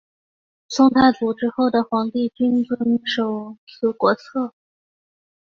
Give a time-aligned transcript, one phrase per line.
[0.67, 4.55] 宋太祖之后的皇帝均遵守此国策。